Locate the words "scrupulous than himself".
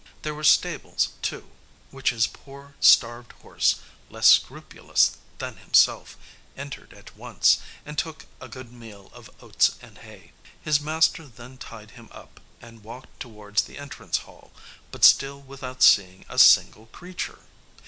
4.25-6.17